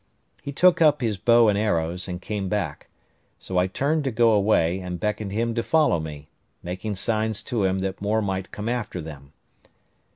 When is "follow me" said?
5.61-6.27